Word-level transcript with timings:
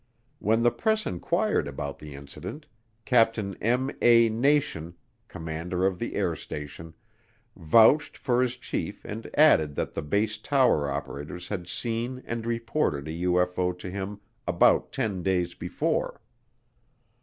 When 0.39 0.63
the 0.63 0.71
press 0.71 1.05
inquired 1.05 1.67
about 1.67 1.99
the 1.99 2.15
incident, 2.15 2.65
Captain 3.05 3.53
M. 3.61 3.91
A. 4.01 4.29
Nation, 4.29 4.95
commander 5.27 5.85
of 5.85 5.99
the 5.99 6.15
air 6.15 6.35
station, 6.35 6.95
vouched 7.55 8.17
for 8.17 8.41
his 8.41 8.57
chief 8.57 9.05
and 9.05 9.29
added 9.37 9.75
that 9.75 9.93
the 9.93 10.01
base 10.01 10.39
tower 10.39 10.89
operators 10.89 11.49
had 11.49 11.67
seen 11.67 12.23
and 12.25 12.47
reported 12.47 13.07
a 13.07 13.11
UFO 13.11 13.77
to 13.77 13.91
him 13.91 14.19
about 14.47 14.91
ten 14.91 15.21
days 15.21 15.53
before. 15.53 16.19